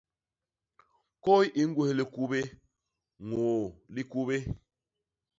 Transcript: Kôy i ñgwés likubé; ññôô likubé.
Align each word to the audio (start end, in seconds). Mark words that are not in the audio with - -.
Kôy 1.23 1.45
i 1.61 1.63
ñgwés 1.69 1.93
likubé; 1.97 2.39
ññôô 3.27 3.63
likubé. 3.95 4.37